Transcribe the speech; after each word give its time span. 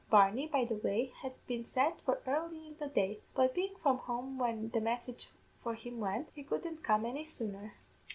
Barney, 0.09 0.47
by 0.47 0.65
the 0.65 0.73
way, 0.77 1.11
had 1.21 1.33
been 1.45 1.63
sent 1.63 2.01
for 2.01 2.23
early 2.25 2.65
in 2.65 2.75
the 2.79 2.87
day, 2.87 3.19
but 3.35 3.53
bein' 3.53 3.75
from 3.75 3.99
home 3.99 4.39
when 4.39 4.69
the 4.69 4.81
message 4.81 5.29
for 5.61 5.75
him 5.75 5.99
went, 5.99 6.29
he 6.33 6.41
couldn't 6.41 6.83
come 6.83 7.05
any 7.05 7.23
sooner. 7.23 7.75